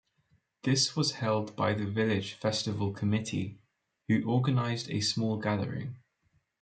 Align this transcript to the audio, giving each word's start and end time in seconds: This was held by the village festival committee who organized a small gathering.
This 0.63 0.95
was 0.95 1.11
held 1.11 1.55
by 1.55 1.75
the 1.75 1.85
village 1.85 2.33
festival 2.33 2.91
committee 2.91 3.59
who 4.07 4.23
organized 4.23 4.89
a 4.89 4.99
small 4.99 5.37
gathering. 5.37 5.97